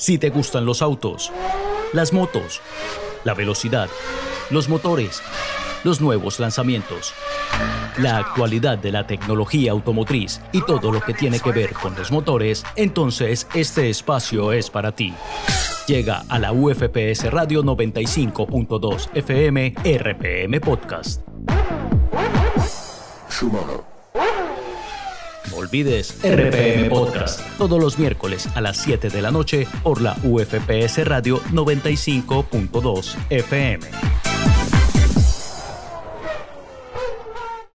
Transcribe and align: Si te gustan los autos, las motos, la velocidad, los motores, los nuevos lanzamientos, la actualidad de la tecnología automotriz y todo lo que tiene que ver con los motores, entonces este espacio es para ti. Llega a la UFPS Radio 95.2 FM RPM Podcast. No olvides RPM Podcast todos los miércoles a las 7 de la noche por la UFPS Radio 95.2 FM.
Si 0.00 0.16
te 0.16 0.30
gustan 0.30 0.64
los 0.64 0.80
autos, 0.80 1.30
las 1.92 2.14
motos, 2.14 2.62
la 3.22 3.34
velocidad, 3.34 3.90
los 4.48 4.70
motores, 4.70 5.20
los 5.84 6.00
nuevos 6.00 6.40
lanzamientos, 6.40 7.12
la 7.98 8.16
actualidad 8.16 8.78
de 8.78 8.92
la 8.92 9.06
tecnología 9.06 9.72
automotriz 9.72 10.40
y 10.52 10.62
todo 10.64 10.90
lo 10.90 11.02
que 11.02 11.12
tiene 11.12 11.38
que 11.38 11.52
ver 11.52 11.74
con 11.74 11.94
los 11.96 12.10
motores, 12.10 12.64
entonces 12.76 13.46
este 13.52 13.90
espacio 13.90 14.52
es 14.52 14.70
para 14.70 14.92
ti. 14.92 15.12
Llega 15.86 16.24
a 16.30 16.38
la 16.38 16.52
UFPS 16.52 17.30
Radio 17.30 17.62
95.2 17.62 19.10
FM 19.12 19.74
RPM 19.84 20.60
Podcast. 20.62 21.20
No 23.42 24.49
olvides 25.60 26.16
RPM 26.22 26.88
Podcast 26.88 27.40
todos 27.58 27.80
los 27.80 27.98
miércoles 27.98 28.48
a 28.54 28.60
las 28.60 28.78
7 28.78 29.10
de 29.10 29.22
la 29.22 29.30
noche 29.30 29.66
por 29.82 30.00
la 30.00 30.16
UFPS 30.24 31.04
Radio 31.06 31.40
95.2 31.52 33.16
FM. 33.30 34.19